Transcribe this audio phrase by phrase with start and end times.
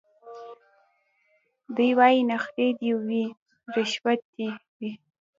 [1.75, 3.23] دی وايي نخرې دي وي
[3.75, 4.91] رشوت دي وي